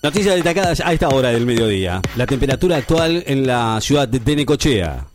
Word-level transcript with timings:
Noticias 0.00 0.36
destacadas 0.36 0.80
a 0.80 0.92
esta 0.92 1.08
hora 1.08 1.30
del 1.30 1.44
mediodía. 1.44 2.00
La 2.14 2.24
temperatura 2.24 2.76
actual 2.76 3.24
en 3.26 3.48
la 3.48 3.80
ciudad 3.80 4.06
de 4.06 4.36
Necochea. 4.36 5.08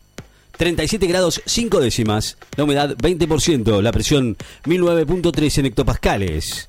37 0.58 1.06
grados 1.06 1.40
5 1.46 1.80
décimas. 1.80 2.36
La 2.56 2.64
humedad 2.64 2.94
20%. 2.94 3.80
La 3.80 3.92
presión 3.92 4.36
1009.3 4.64 5.58
en 5.58 5.66
hectopascales. 5.66 6.68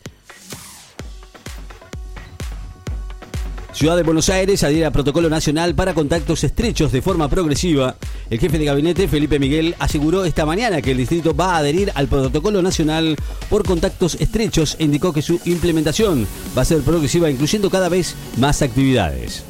Ciudad 3.75 3.97
de 3.97 4.03
Buenos 4.03 4.29
Aires 4.29 4.63
adhiere 4.63 4.85
a 4.85 4.91
protocolo 4.91 5.29
nacional 5.29 5.75
para 5.75 5.93
contactos 5.93 6.45
estrechos 6.45 6.93
de 6.93 7.01
forma 7.01 7.27
progresiva. 7.27 7.97
El 8.29 8.39
jefe 8.39 8.57
de 8.57 8.63
gabinete, 8.63 9.09
Felipe 9.09 9.37
Miguel, 9.37 9.75
aseguró 9.79 10.23
esta 10.23 10.45
mañana 10.45 10.81
que 10.81 10.91
el 10.91 10.97
distrito 10.97 11.35
va 11.35 11.55
a 11.55 11.57
adherir 11.57 11.91
al 11.93 12.07
protocolo 12.07 12.61
nacional 12.61 13.17
por 13.49 13.65
contactos 13.65 14.15
estrechos 14.21 14.77
e 14.79 14.85
indicó 14.85 15.11
que 15.11 15.21
su 15.21 15.41
implementación 15.43 16.25
va 16.57 16.61
a 16.61 16.65
ser 16.65 16.83
progresiva, 16.83 17.29
incluyendo 17.29 17.69
cada 17.69 17.89
vez 17.89 18.15
más 18.37 18.61
actividades. 18.61 19.43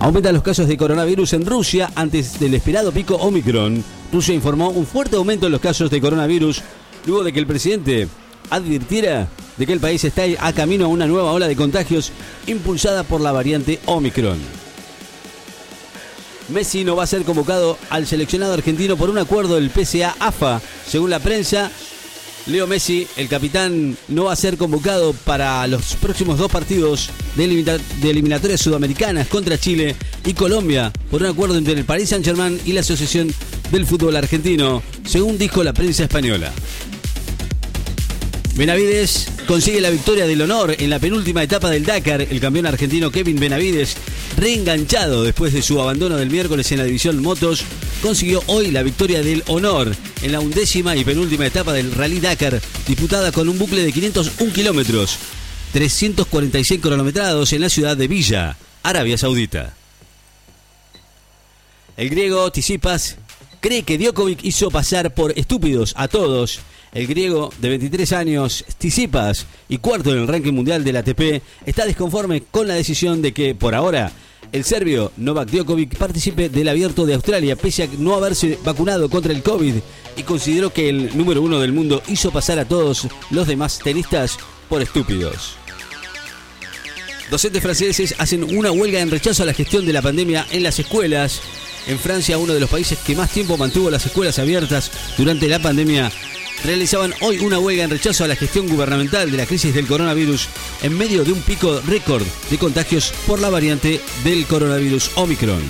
Aumentan 0.00 0.34
los 0.34 0.42
casos 0.42 0.68
de 0.68 0.76
coronavirus 0.76 1.32
en 1.32 1.46
Rusia 1.46 1.90
antes 1.94 2.38
del 2.38 2.52
esperado 2.52 2.92
pico 2.92 3.16
Omicron. 3.16 3.82
Rusia 4.12 4.34
informó 4.34 4.68
un 4.68 4.84
fuerte 4.84 5.16
aumento 5.16 5.46
en 5.46 5.52
los 5.52 5.62
casos 5.62 5.90
de 5.90 6.02
coronavirus 6.02 6.60
luego 7.06 7.24
de 7.24 7.32
que 7.32 7.40
el 7.40 7.46
presidente 7.46 8.06
advirtiera 8.50 9.28
de 9.58 9.66
que 9.66 9.72
el 9.72 9.80
país 9.80 10.02
está 10.04 10.22
a 10.40 10.52
camino 10.52 10.86
a 10.86 10.88
una 10.88 11.06
nueva 11.06 11.32
ola 11.32 11.48
de 11.48 11.56
contagios 11.56 12.12
impulsada 12.46 13.02
por 13.02 13.20
la 13.20 13.32
variante 13.32 13.80
Omicron. 13.86 14.38
Messi 16.48 16.82
no 16.82 16.96
va 16.96 17.04
a 17.04 17.06
ser 17.06 17.24
convocado 17.24 17.76
al 17.90 18.06
seleccionado 18.06 18.54
argentino 18.54 18.96
por 18.96 19.10
un 19.10 19.18
acuerdo 19.18 19.56
del 19.56 19.70
PSA-AFA. 19.70 20.62
Según 20.86 21.10
la 21.10 21.18
prensa, 21.18 21.70
Leo 22.46 22.66
Messi, 22.66 23.06
el 23.16 23.28
capitán, 23.28 23.96
no 24.08 24.24
va 24.24 24.32
a 24.32 24.36
ser 24.36 24.56
convocado 24.56 25.12
para 25.12 25.66
los 25.66 25.94
próximos 25.96 26.38
dos 26.38 26.50
partidos 26.50 27.10
de, 27.36 27.44
eliminatorias 28.02 28.60
sudamericanas 28.60 29.28
contra 29.28 29.58
Chile 29.58 29.94
y 30.24 30.32
Colombia 30.32 30.90
por 31.10 31.22
un 31.22 31.28
acuerdo 31.28 31.58
entre 31.58 31.74
el 31.74 31.84
Paris 31.84 32.08
Saint-Germain 32.08 32.58
y 32.64 32.72
la 32.72 32.80
Asociación 32.80 33.32
del 33.70 33.84
Fútbol 33.84 34.16
Argentino, 34.16 34.82
según 35.04 35.36
dijo 35.36 35.62
la 35.62 35.74
prensa 35.74 36.04
española. 36.04 36.50
Benavides 38.58 39.28
consigue 39.46 39.80
la 39.80 39.88
victoria 39.88 40.26
del 40.26 40.42
honor 40.42 40.74
en 40.80 40.90
la 40.90 40.98
penúltima 40.98 41.44
etapa 41.44 41.70
del 41.70 41.84
Dakar. 41.84 42.22
El 42.22 42.40
campeón 42.40 42.66
argentino 42.66 43.12
Kevin 43.12 43.38
Benavides, 43.38 43.96
reenganchado 44.36 45.22
después 45.22 45.52
de 45.52 45.62
su 45.62 45.80
abandono 45.80 46.16
del 46.16 46.28
miércoles 46.28 46.72
en 46.72 46.78
la 46.78 46.84
división 46.84 47.22
Motos, 47.22 47.62
consiguió 48.02 48.42
hoy 48.48 48.72
la 48.72 48.82
victoria 48.82 49.22
del 49.22 49.44
honor 49.46 49.94
en 50.22 50.32
la 50.32 50.40
undécima 50.40 50.96
y 50.96 51.04
penúltima 51.04 51.46
etapa 51.46 51.72
del 51.72 51.94
Rally 51.94 52.18
Dakar, 52.18 52.60
disputada 52.84 53.30
con 53.30 53.48
un 53.48 53.60
bucle 53.60 53.84
de 53.84 53.92
501 53.92 54.52
kilómetros, 54.52 55.18
346 55.72 56.80
cronometrados 56.80 57.52
en 57.52 57.60
la 57.60 57.68
ciudad 57.68 57.96
de 57.96 58.08
Villa, 58.08 58.56
Arabia 58.82 59.16
Saudita. 59.16 59.76
El 61.96 62.10
griego 62.10 62.50
Tisipas 62.50 63.18
cree 63.60 63.84
que 63.84 63.98
Djokovic 63.98 64.42
hizo 64.42 64.68
pasar 64.68 65.14
por 65.14 65.38
estúpidos 65.38 65.94
a 65.96 66.08
todos 66.08 66.58
el 66.92 67.06
griego 67.06 67.50
de 67.60 67.68
23 67.70 68.12
años, 68.12 68.64
Tsitsipas, 68.78 69.46
y 69.68 69.78
cuarto 69.78 70.12
en 70.12 70.20
el 70.20 70.28
ranking 70.28 70.52
mundial 70.52 70.84
del 70.84 70.96
ATP, 70.96 71.42
está 71.66 71.86
desconforme 71.86 72.42
con 72.50 72.68
la 72.68 72.74
decisión 72.74 73.22
de 73.22 73.32
que, 73.32 73.54
por 73.54 73.74
ahora, 73.74 74.12
el 74.52 74.64
serbio 74.64 75.12
Novak 75.16 75.50
Djokovic 75.50 75.96
participe 75.96 76.48
del 76.48 76.68
abierto 76.68 77.04
de 77.04 77.14
Australia, 77.14 77.56
pese 77.56 77.82
a 77.82 77.88
no 77.98 78.14
haberse 78.14 78.58
vacunado 78.64 79.10
contra 79.10 79.32
el 79.32 79.42
COVID, 79.42 79.74
y 80.16 80.22
consideró 80.22 80.72
que 80.72 80.88
el 80.88 81.16
número 81.16 81.42
uno 81.42 81.60
del 81.60 81.72
mundo 81.72 82.02
hizo 82.08 82.30
pasar 82.30 82.58
a 82.58 82.64
todos 82.64 83.06
los 83.30 83.46
demás 83.46 83.78
tenistas 83.78 84.38
por 84.68 84.82
estúpidos. 84.82 85.56
Docentes 87.30 87.62
franceses 87.62 88.14
hacen 88.18 88.56
una 88.56 88.72
huelga 88.72 89.00
en 89.00 89.10
rechazo 89.10 89.42
a 89.42 89.46
la 89.46 89.52
gestión 89.52 89.84
de 89.84 89.92
la 89.92 90.00
pandemia 90.00 90.46
en 90.50 90.62
las 90.62 90.78
escuelas. 90.78 91.42
En 91.86 91.98
Francia, 91.98 92.38
uno 92.38 92.54
de 92.54 92.60
los 92.60 92.70
países 92.70 92.98
que 92.98 93.14
más 93.14 93.30
tiempo 93.30 93.58
mantuvo 93.58 93.90
las 93.90 94.06
escuelas 94.06 94.38
abiertas 94.38 94.90
durante 95.18 95.46
la 95.46 95.58
pandemia, 95.58 96.10
realizaban 96.64 97.14
hoy 97.20 97.38
una 97.38 97.58
huelga 97.58 97.84
en 97.84 97.90
rechazo 97.90 98.24
a 98.24 98.28
la 98.28 98.36
gestión 98.36 98.68
gubernamental 98.68 99.30
de 99.30 99.36
la 99.36 99.46
crisis 99.46 99.74
del 99.74 99.86
coronavirus 99.86 100.48
en 100.82 100.96
medio 100.96 101.24
de 101.24 101.32
un 101.32 101.42
pico 101.42 101.80
récord 101.86 102.24
de 102.50 102.58
contagios 102.58 103.12
por 103.26 103.40
la 103.40 103.50
variante 103.50 104.00
del 104.24 104.46
coronavirus 104.46 105.10
Omicron. 105.16 105.62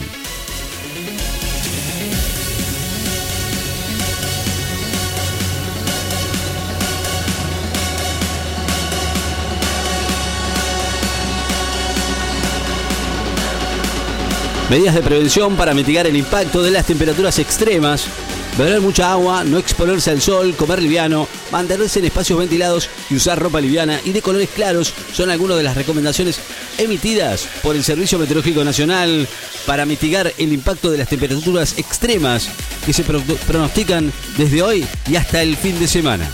Medidas 14.71 14.95
de 14.95 15.01
prevención 15.01 15.57
para 15.57 15.73
mitigar 15.73 16.07
el 16.07 16.15
impacto 16.15 16.63
de 16.63 16.71
las 16.71 16.85
temperaturas 16.85 17.39
extremas 17.39 18.07
beber 18.59 18.81
mucha 18.81 19.13
agua, 19.13 19.45
no 19.45 19.57
exponerse 19.57 20.11
al 20.11 20.21
sol, 20.21 20.55
comer 20.57 20.83
liviano, 20.83 21.29
mantenerse 21.53 22.01
en 22.01 22.07
espacios 22.07 22.41
ventilados 22.41 22.91
y 23.09 23.15
usar 23.15 23.39
ropa 23.39 23.61
liviana 23.61 24.01
y 24.05 24.11
de 24.11 24.21
colores 24.21 24.49
claros 24.51 24.93
son 25.13 25.31
algunas 25.31 25.57
de 25.57 25.63
las 25.63 25.77
recomendaciones 25.77 26.41
emitidas 26.77 27.49
por 27.63 27.77
el 27.77 27.85
Servicio 27.85 28.19
Meteorológico 28.19 28.65
Nacional 28.65 29.29
para 29.65 29.87
mitigar 29.87 30.33
el 30.37 30.53
impacto 30.53 30.91
de 30.91 30.99
las 30.99 31.09
temperaturas 31.09 31.79
extremas 31.79 32.49
que 32.85 32.93
se 32.93 33.05
pronostican 33.05 34.13
desde 34.37 34.63
hoy 34.63 34.85
y 35.09 35.15
hasta 35.15 35.41
el 35.41 35.57
fin 35.57 35.79
de 35.79 35.87
semana. 35.87 36.29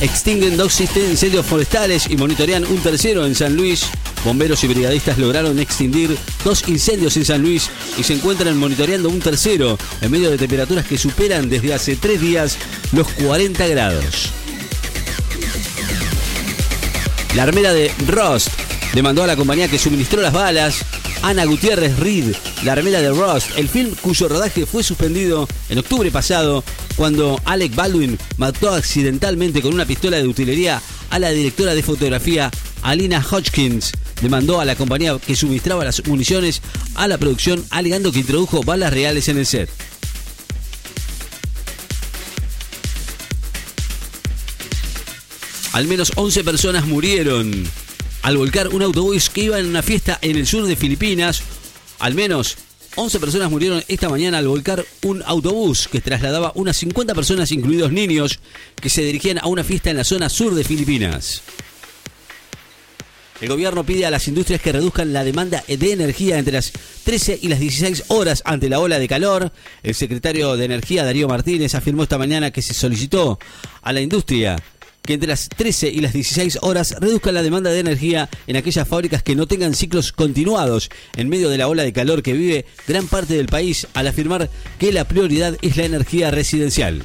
Extinguen 0.00 0.56
dos 0.56 0.80
incendios 0.80 1.44
forestales 1.44 2.08
y 2.08 2.16
monitorean 2.16 2.64
un 2.64 2.78
tercero 2.78 3.26
en 3.26 3.34
San 3.34 3.56
Luis 3.56 3.86
Bomberos 4.24 4.62
y 4.64 4.66
brigadistas 4.66 5.18
lograron 5.18 5.58
extinguir 5.58 6.16
dos 6.44 6.66
incendios 6.68 7.16
en 7.16 7.24
San 7.24 7.42
Luis 7.42 7.70
y 7.96 8.02
se 8.02 8.14
encuentran 8.14 8.56
monitoreando 8.56 9.08
un 9.08 9.20
tercero 9.20 9.78
en 10.00 10.10
medio 10.10 10.30
de 10.30 10.38
temperaturas 10.38 10.86
que 10.86 10.98
superan 10.98 11.48
desde 11.48 11.72
hace 11.74 11.96
tres 11.96 12.20
días 12.20 12.58
los 12.92 13.06
40 13.08 13.66
grados. 13.68 14.30
La 17.34 17.44
armera 17.44 17.72
de 17.72 17.92
Rost 18.06 18.48
demandó 18.94 19.22
a 19.22 19.26
la 19.26 19.36
compañía 19.36 19.68
que 19.68 19.78
suministró 19.78 20.20
las 20.20 20.32
balas 20.32 20.84
Ana 21.22 21.44
Gutiérrez 21.44 21.98
Reed, 21.98 22.34
la 22.64 22.72
armera 22.72 23.00
de 23.00 23.10
Rost, 23.10 23.50
el 23.56 23.68
film 23.68 23.94
cuyo 24.00 24.28
rodaje 24.28 24.66
fue 24.66 24.82
suspendido 24.82 25.48
en 25.68 25.78
octubre 25.78 26.10
pasado 26.10 26.64
cuando 26.96 27.40
Alec 27.44 27.74
Baldwin 27.74 28.18
mató 28.36 28.70
accidentalmente 28.70 29.60
con 29.62 29.74
una 29.74 29.86
pistola 29.86 30.16
de 30.16 30.26
utilería 30.26 30.80
a 31.10 31.18
la 31.18 31.30
directora 31.30 31.74
de 31.74 31.82
fotografía 31.82 32.50
Alina 32.82 33.24
Hodgkins 33.24 33.92
demandó 34.20 34.60
a 34.60 34.64
la 34.64 34.76
compañía 34.76 35.18
que 35.18 35.36
suministraba 35.36 35.84
las 35.84 36.06
municiones 36.06 36.62
a 36.94 37.08
la 37.08 37.18
producción 37.18 37.64
alegando 37.70 38.12
que 38.12 38.20
introdujo 38.20 38.62
balas 38.62 38.92
reales 38.92 39.28
en 39.28 39.38
el 39.38 39.46
set. 39.46 39.70
Al 45.72 45.86
menos 45.86 46.12
11 46.16 46.44
personas 46.44 46.86
murieron 46.86 47.64
al 48.22 48.36
volcar 48.36 48.68
un 48.68 48.82
autobús 48.82 49.30
que 49.30 49.42
iba 49.42 49.58
en 49.58 49.66
una 49.66 49.82
fiesta 49.82 50.18
en 50.22 50.36
el 50.36 50.46
sur 50.46 50.66
de 50.66 50.76
Filipinas. 50.76 51.42
Al 52.00 52.14
menos 52.14 52.56
11 52.96 53.20
personas 53.20 53.50
murieron 53.50 53.84
esta 53.86 54.08
mañana 54.08 54.38
al 54.38 54.48
volcar 54.48 54.84
un 55.02 55.22
autobús 55.24 55.86
que 55.86 56.00
trasladaba 56.00 56.52
unas 56.56 56.76
50 56.78 57.14
personas, 57.14 57.52
incluidos 57.52 57.92
niños, 57.92 58.40
que 58.80 58.90
se 58.90 59.02
dirigían 59.02 59.38
a 59.38 59.46
una 59.46 59.62
fiesta 59.62 59.90
en 59.90 59.98
la 59.98 60.04
zona 60.04 60.28
sur 60.28 60.54
de 60.54 60.64
Filipinas. 60.64 61.42
El 63.40 63.48
gobierno 63.48 63.84
pide 63.84 64.04
a 64.04 64.10
las 64.10 64.26
industrias 64.26 64.60
que 64.60 64.72
reduzcan 64.72 65.12
la 65.12 65.22
demanda 65.22 65.62
de 65.68 65.92
energía 65.92 66.38
entre 66.38 66.54
las 66.54 66.72
13 67.04 67.38
y 67.40 67.48
las 67.48 67.60
16 67.60 68.04
horas 68.08 68.42
ante 68.44 68.68
la 68.68 68.80
ola 68.80 68.98
de 68.98 69.06
calor. 69.06 69.52
El 69.84 69.94
secretario 69.94 70.56
de 70.56 70.64
Energía, 70.64 71.04
Darío 71.04 71.28
Martínez, 71.28 71.76
afirmó 71.76 72.02
esta 72.02 72.18
mañana 72.18 72.50
que 72.50 72.62
se 72.62 72.74
solicitó 72.74 73.38
a 73.82 73.92
la 73.92 74.00
industria 74.00 74.56
que 75.02 75.14
entre 75.14 75.28
las 75.28 75.48
13 75.48 75.88
y 75.88 76.00
las 76.00 76.12
16 76.12 76.58
horas 76.62 76.96
reduzcan 76.98 77.32
la 77.32 77.42
demanda 77.42 77.70
de 77.70 77.78
energía 77.78 78.28
en 78.46 78.56
aquellas 78.56 78.86
fábricas 78.86 79.22
que 79.22 79.36
no 79.36 79.46
tengan 79.46 79.74
ciclos 79.74 80.12
continuados 80.12 80.90
en 81.16 81.28
medio 81.28 81.48
de 81.48 81.58
la 81.58 81.68
ola 81.68 81.84
de 81.84 81.94
calor 81.94 82.22
que 82.22 82.34
vive 82.34 82.66
gran 82.86 83.06
parte 83.06 83.34
del 83.34 83.46
país 83.46 83.86
al 83.94 84.08
afirmar 84.08 84.50
que 84.78 84.92
la 84.92 85.04
prioridad 85.04 85.56
es 85.62 85.76
la 85.76 85.84
energía 85.84 86.30
residencial. 86.30 87.02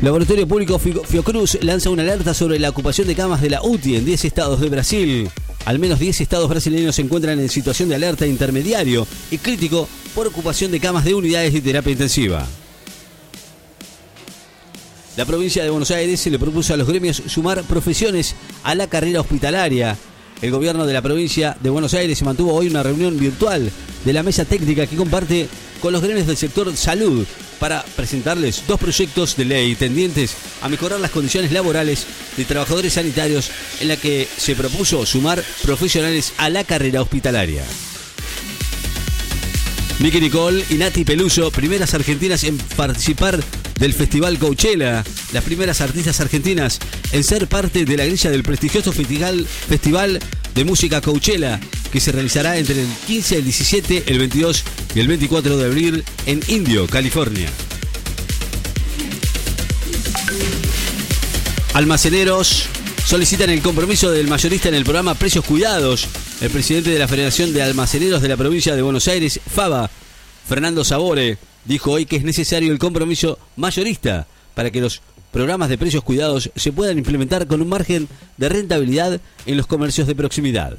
Laboratorio 0.00 0.46
Público 0.46 0.78
Fiocruz 0.78 1.58
lanza 1.60 1.90
una 1.90 2.02
alerta 2.02 2.32
sobre 2.32 2.60
la 2.60 2.70
ocupación 2.70 3.08
de 3.08 3.16
camas 3.16 3.42
de 3.42 3.50
la 3.50 3.62
UTI 3.62 3.96
en 3.96 4.04
10 4.04 4.26
estados 4.26 4.60
de 4.60 4.68
Brasil. 4.68 5.28
Al 5.64 5.80
menos 5.80 5.98
10 5.98 6.20
estados 6.20 6.48
brasileños 6.48 6.94
se 6.94 7.02
encuentran 7.02 7.40
en 7.40 7.48
situación 7.48 7.88
de 7.88 7.96
alerta 7.96 8.24
intermediario 8.24 9.08
y 9.32 9.38
crítico 9.38 9.88
por 10.14 10.28
ocupación 10.28 10.70
de 10.70 10.78
camas 10.78 11.04
de 11.04 11.14
unidades 11.14 11.52
de 11.52 11.60
terapia 11.60 11.90
intensiva. 11.90 12.46
La 15.16 15.24
provincia 15.24 15.64
de 15.64 15.70
Buenos 15.70 15.90
Aires 15.90 16.20
se 16.20 16.30
le 16.30 16.38
propuso 16.38 16.74
a 16.74 16.76
los 16.76 16.86
gremios 16.86 17.20
sumar 17.26 17.64
profesiones 17.64 18.36
a 18.62 18.76
la 18.76 18.86
carrera 18.86 19.20
hospitalaria. 19.20 19.96
El 20.40 20.52
gobierno 20.52 20.86
de 20.86 20.92
la 20.92 21.02
provincia 21.02 21.56
de 21.60 21.70
Buenos 21.70 21.94
Aires 21.94 22.22
mantuvo 22.22 22.54
hoy 22.54 22.68
una 22.68 22.84
reunión 22.84 23.18
virtual 23.18 23.68
de 24.04 24.12
la 24.12 24.22
mesa 24.22 24.44
técnica 24.44 24.86
que 24.86 24.94
comparte 24.94 25.48
con 25.82 25.92
los 25.92 26.02
gremios 26.02 26.28
del 26.28 26.36
sector 26.36 26.74
salud 26.76 27.26
para 27.58 27.82
presentarles 27.82 28.62
dos 28.66 28.78
proyectos 28.78 29.36
de 29.36 29.44
ley 29.44 29.74
tendientes 29.74 30.36
a 30.62 30.68
mejorar 30.68 31.00
las 31.00 31.10
condiciones 31.10 31.52
laborales 31.52 32.06
de 32.36 32.44
trabajadores 32.44 32.94
sanitarios 32.94 33.50
en 33.80 33.88
la 33.88 33.96
que 33.96 34.28
se 34.36 34.54
propuso 34.54 35.04
sumar 35.06 35.42
profesionales 35.62 36.32
a 36.38 36.50
la 36.50 36.64
carrera 36.64 37.02
hospitalaria. 37.02 37.64
Nicky 40.00 40.20
Nicole 40.20 40.64
y 40.70 40.74
Nati 40.74 41.04
Peluso, 41.04 41.50
primeras 41.50 41.92
argentinas 41.92 42.44
en 42.44 42.56
participar 42.56 43.42
del 43.80 43.94
Festival 43.94 44.38
Coachella, 44.38 45.04
las 45.32 45.44
primeras 45.44 45.80
artistas 45.80 46.20
argentinas 46.20 46.78
en 47.10 47.24
ser 47.24 47.48
parte 47.48 47.84
de 47.84 47.96
la 47.96 48.04
grilla 48.04 48.30
del 48.30 48.44
prestigioso 48.44 48.92
festival, 48.92 49.44
festival 49.46 50.20
de 50.54 50.64
música 50.64 51.00
Coachella, 51.00 51.58
que 51.90 52.00
se 52.00 52.12
realizará 52.12 52.58
entre 52.58 52.80
el 52.80 52.88
15, 53.06 53.36
el 53.38 53.44
17, 53.44 54.04
el 54.06 54.18
22 54.18 54.64
y 54.94 55.00
el 55.00 55.08
24 55.08 55.56
de 55.56 55.64
abril 55.64 56.04
en 56.26 56.40
Indio, 56.48 56.86
California. 56.86 57.48
Almaceneros 61.74 62.66
solicitan 63.04 63.50
el 63.50 63.62
compromiso 63.62 64.10
del 64.10 64.28
mayorista 64.28 64.68
en 64.68 64.74
el 64.74 64.84
programa 64.84 65.14
Precios 65.14 65.44
Cuidados. 65.44 66.08
El 66.40 66.50
presidente 66.50 66.90
de 66.90 66.98
la 66.98 67.08
Federación 67.08 67.52
de 67.52 67.62
Almaceneros 67.62 68.20
de 68.20 68.28
la 68.28 68.36
provincia 68.36 68.74
de 68.76 68.82
Buenos 68.82 69.08
Aires, 69.08 69.40
FABA, 69.48 69.90
Fernando 70.46 70.84
Sabore, 70.84 71.38
dijo 71.64 71.92
hoy 71.92 72.06
que 72.06 72.16
es 72.16 72.24
necesario 72.24 72.72
el 72.72 72.78
compromiso 72.78 73.38
mayorista 73.56 74.26
para 74.54 74.70
que 74.70 74.80
los 74.80 75.02
programas 75.30 75.68
de 75.68 75.78
precios 75.78 76.02
cuidados 76.02 76.50
se 76.56 76.72
puedan 76.72 76.98
implementar 76.98 77.46
con 77.46 77.62
un 77.62 77.68
margen 77.68 78.08
de 78.36 78.48
rentabilidad 78.48 79.20
en 79.46 79.56
los 79.56 79.66
comercios 79.66 80.06
de 80.06 80.14
proximidad. 80.14 80.76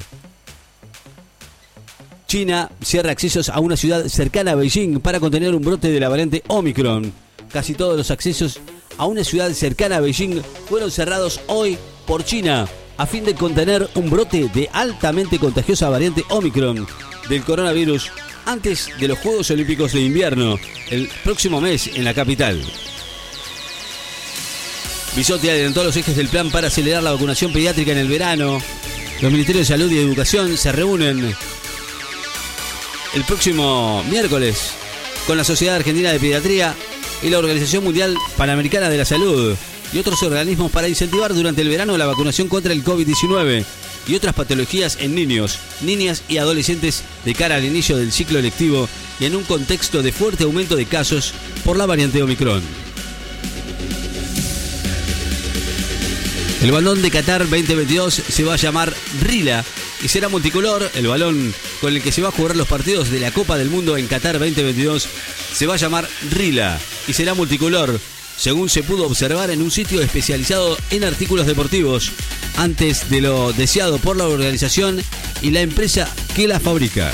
China 2.29 2.69
cierra 2.83 3.09
accesos 3.09 3.49
a 3.49 3.59
una 3.59 3.75
ciudad 3.75 4.05
cercana 4.05 4.51
a 4.51 4.55
Beijing 4.55 4.99
para 4.99 5.19
contener 5.19 5.55
un 5.55 5.63
brote 5.63 5.89
de 5.89 5.99
la 5.99 6.09
variante 6.09 6.43
Omicron. 6.45 7.11
Casi 7.51 7.73
todos 7.73 7.97
los 7.97 8.11
accesos 8.11 8.59
a 8.99 9.07
una 9.07 9.23
ciudad 9.23 9.51
cercana 9.53 9.95
a 9.95 9.99
Beijing 9.99 10.39
fueron 10.69 10.91
cerrados 10.91 11.41
hoy 11.47 11.75
por 12.05 12.23
China 12.23 12.67
a 12.97 13.07
fin 13.07 13.25
de 13.25 13.33
contener 13.33 13.89
un 13.95 14.11
brote 14.11 14.47
de 14.53 14.69
altamente 14.71 15.39
contagiosa 15.39 15.89
variante 15.89 16.23
Omicron 16.29 16.85
del 17.29 17.43
coronavirus 17.43 18.11
antes 18.45 18.91
de 18.99 19.07
los 19.07 19.17
Juegos 19.17 19.49
Olímpicos 19.49 19.93
de 19.93 20.01
Invierno 20.01 20.59
el 20.91 21.09
próximo 21.23 21.59
mes 21.59 21.87
en 21.95 22.03
la 22.03 22.13
capital. 22.13 22.61
Bisotti 25.15 25.49
adelantó 25.49 25.83
los 25.83 25.97
ejes 25.97 26.15
del 26.15 26.27
plan 26.27 26.51
para 26.51 26.67
acelerar 26.67 27.01
la 27.01 27.11
vacunación 27.11 27.51
pediátrica 27.51 27.91
en 27.91 27.97
el 27.97 28.07
verano. 28.07 28.61
Los 29.19 29.31
Ministerios 29.31 29.67
de 29.67 29.73
Salud 29.73 29.91
y 29.91 29.97
Educación 29.97 30.55
se 30.57 30.71
reúnen 30.71 31.35
el 33.13 33.23
próximo 33.23 34.03
miércoles 34.09 34.71
con 35.25 35.37
la 35.37 35.43
Sociedad 35.43 35.75
Argentina 35.75 36.11
de 36.11 36.19
Pediatría 36.19 36.75
y 37.21 37.29
la 37.29 37.39
Organización 37.39 37.83
Mundial 37.83 38.15
Panamericana 38.37 38.89
de 38.89 38.97
la 38.97 39.05
Salud 39.05 39.55
y 39.91 39.97
otros 39.97 40.21
organismos 40.23 40.71
para 40.71 40.87
incentivar 40.87 41.33
durante 41.33 41.61
el 41.61 41.69
verano 41.69 41.97
la 41.97 42.05
vacunación 42.05 42.47
contra 42.47 42.73
el 42.73 42.83
COVID-19 42.83 43.65
y 44.07 44.15
otras 44.15 44.33
patologías 44.33 44.97
en 44.99 45.15
niños, 45.15 45.59
niñas 45.81 46.23
y 46.27 46.37
adolescentes 46.37 47.03
de 47.25 47.33
cara 47.33 47.55
al 47.55 47.65
inicio 47.65 47.97
del 47.97 48.11
ciclo 48.11 48.39
electivo 48.39 48.87
y 49.19 49.25
en 49.25 49.35
un 49.35 49.43
contexto 49.43 50.01
de 50.01 50.11
fuerte 50.11 50.43
aumento 50.43 50.75
de 50.75 50.85
casos 50.85 51.33
por 51.65 51.77
la 51.77 51.85
variante 51.85 52.21
Omicron. 52.21 52.61
El 56.61 56.71
balón 56.71 57.01
de 57.01 57.09
Qatar 57.09 57.41
2022 57.41 58.13
se 58.13 58.43
va 58.43 58.55
a 58.55 58.57
llamar 58.57 58.93
Rila 59.21 59.63
y 60.01 60.07
será 60.07 60.29
multicolor. 60.29 60.89
El 60.95 61.07
balón 61.07 61.53
con 61.81 61.95
el 61.95 62.01
que 62.01 62.11
se 62.11 62.21
va 62.21 62.29
a 62.29 62.31
jugar 62.31 62.55
los 62.55 62.67
partidos 62.67 63.09
de 63.09 63.19
la 63.19 63.31
Copa 63.31 63.57
del 63.57 63.69
Mundo 63.69 63.97
en 63.97 64.07
Qatar 64.07 64.39
2022 64.39 65.07
se 65.53 65.65
va 65.65 65.75
a 65.75 65.77
llamar 65.77 66.07
Rila 66.31 66.79
y 67.07 67.13
será 67.13 67.33
multicolor, 67.33 67.99
según 68.37 68.69
se 68.69 68.83
pudo 68.83 69.05
observar 69.05 69.49
en 69.49 69.61
un 69.61 69.71
sitio 69.71 70.01
especializado 70.01 70.77
en 70.91 71.03
artículos 71.03 71.47
deportivos, 71.47 72.11
antes 72.57 73.09
de 73.09 73.21
lo 73.21 73.53
deseado 73.53 73.97
por 73.97 74.17
la 74.17 74.27
organización 74.27 75.01
y 75.41 75.51
la 75.51 75.61
empresa 75.61 76.13
que 76.35 76.47
la 76.47 76.59
fabrica. 76.59 77.13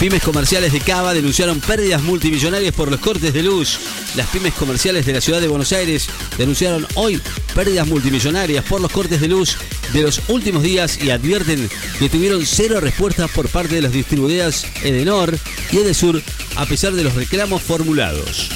Pymes 0.00 0.22
comerciales 0.22 0.72
de 0.72 0.80
Cava 0.80 1.12
denunciaron 1.12 1.60
pérdidas 1.60 2.02
multimillonarias 2.02 2.74
por 2.74 2.90
los 2.90 3.00
cortes 3.00 3.34
de 3.34 3.42
luz. 3.42 3.78
Las 4.16 4.28
pymes 4.28 4.54
comerciales 4.54 5.04
de 5.04 5.12
la 5.12 5.20
ciudad 5.20 5.42
de 5.42 5.48
Buenos 5.48 5.74
Aires 5.74 6.08
denunciaron 6.38 6.86
hoy 6.94 7.20
pérdidas 7.54 7.86
multimillonarias 7.86 8.64
por 8.64 8.80
los 8.80 8.90
cortes 8.90 9.20
de 9.20 9.28
luz 9.28 9.58
de 9.92 10.00
los 10.00 10.22
últimos 10.28 10.62
días 10.62 10.98
y 11.04 11.10
advierten 11.10 11.68
que 11.98 12.08
tuvieron 12.08 12.46
cero 12.46 12.80
respuestas 12.80 13.30
por 13.30 13.50
parte 13.50 13.74
de 13.74 13.82
las 13.82 13.92
distribuidoras 13.92 14.66
Edenor 14.82 15.38
y 15.70 15.76
Edesur 15.76 16.22
a 16.56 16.64
pesar 16.64 16.94
de 16.94 17.04
los 17.04 17.14
reclamos 17.14 17.60
formulados. 17.60 18.48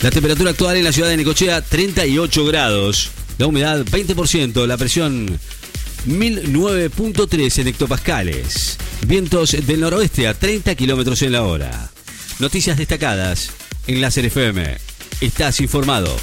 La 0.00 0.12
temperatura 0.12 0.52
actual 0.52 0.76
en 0.76 0.84
la 0.84 0.92
ciudad 0.92 1.08
de 1.08 1.16
Necochea 1.16 1.60
38 1.60 2.44
grados, 2.44 3.10
la 3.38 3.48
humedad 3.48 3.84
20%, 3.84 4.64
la 4.68 4.76
presión 4.76 5.40
1009.3 6.06 7.58
en 7.60 7.68
hectopascales. 7.68 8.78
Vientos 9.06 9.56
del 9.66 9.80
noroeste 9.80 10.28
a 10.28 10.34
30 10.34 10.74
kilómetros 10.74 11.22
en 11.22 11.32
la 11.32 11.42
hora. 11.42 11.90
Noticias 12.38 12.76
destacadas 12.76 13.50
en 13.86 14.00
Láser 14.00 14.26
FM. 14.26 14.78
Estás 15.20 15.60
informado. 15.60 16.16